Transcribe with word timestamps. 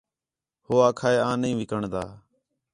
ہو 0.65 0.73
آکھا 0.87 1.07
ہِے 1.13 1.19
آں 1.29 1.37
نہیں 1.41 1.57
وِکݨ 1.59 1.81
دا 1.93 2.03